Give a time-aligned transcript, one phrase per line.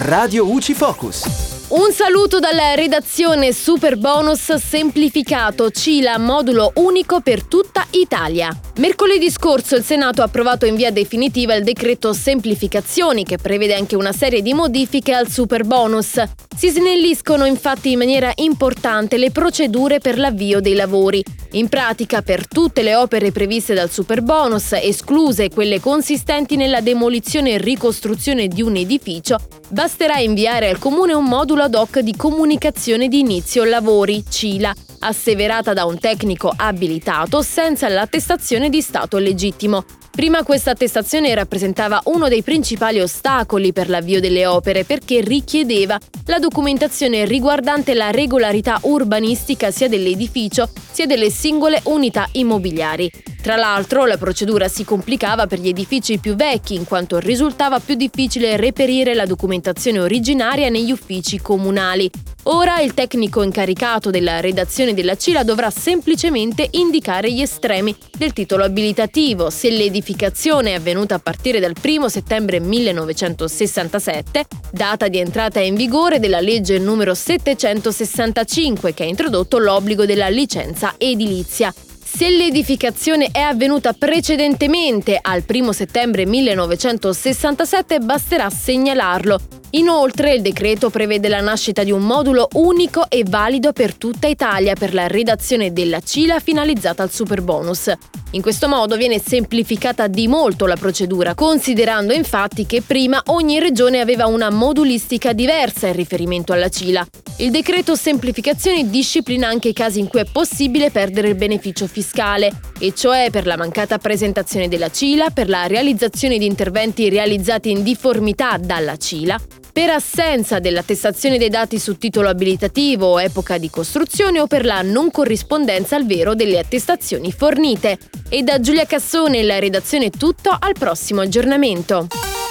[0.00, 1.24] Radio UCI Focus.
[1.68, 8.54] Un saluto dalla redazione Super Bonus semplificato CILA modulo unico per tutta Italia.
[8.76, 13.96] Mercoledì scorso il Senato ha approvato in via definitiva il decreto semplificazioni che prevede anche
[13.96, 16.20] una serie di modifiche al super bonus.
[16.56, 21.22] Si snelliscono infatti in maniera importante le procedure per l'avvio dei lavori.
[21.52, 27.52] In pratica per tutte le opere previste dal super bonus, escluse quelle consistenti nella demolizione
[27.52, 29.38] e ricostruzione di un edificio,
[29.68, 35.74] basterà inviare al comune un modulo ad hoc di comunicazione di inizio lavori, CILA, asseverata
[35.74, 39.84] da un tecnico abilitato senza l'attestazione di stato legittimo.
[40.16, 46.38] Prima questa attestazione rappresentava uno dei principali ostacoli per l'avvio delle opere perché richiedeva la
[46.38, 53.12] documentazione riguardante la regolarità urbanistica sia dell'edificio sia delle singole unità immobiliari.
[53.42, 57.94] Tra l'altro la procedura si complicava per gli edifici più vecchi in quanto risultava più
[57.94, 62.10] difficile reperire la documentazione originaria negli uffici comunali.
[62.48, 68.64] Ora il tecnico incaricato della redazione della CILA dovrà semplicemente indicare gli estremi del titolo
[68.64, 69.70] abilitativo se
[70.06, 76.38] l'edificazione è avvenuta a partire dal 1 settembre 1967, data di entrata in vigore della
[76.38, 81.74] legge numero 765 che ha introdotto l'obbligo della licenza edilizia
[82.16, 89.40] se l'edificazione è avvenuta precedentemente al 1 settembre 1967 basterà segnalarlo.
[89.70, 94.74] Inoltre il decreto prevede la nascita di un modulo unico e valido per tutta Italia
[94.74, 97.92] per la redazione della CILA finalizzata al superbonus.
[98.30, 104.00] In questo modo viene semplificata di molto la procedura, considerando infatti che prima ogni regione
[104.00, 107.06] aveva una modulistica diversa in riferimento alla CILA.
[107.38, 112.50] Il decreto semplificazioni disciplina anche i casi in cui è possibile perdere il beneficio fiscale,
[112.78, 117.82] e cioè per la mancata presentazione della CILA, per la realizzazione di interventi realizzati in
[117.82, 119.38] difformità dalla CILA,
[119.76, 124.80] per assenza dell'attestazione dei dati su titolo abilitativo o epoca di costruzione o per la
[124.80, 127.98] non corrispondenza al vero delle attestazioni fornite.
[128.30, 132.06] E da Giulia Cassone la redazione è tutto, al prossimo aggiornamento.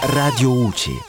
[0.00, 1.08] Radio UCI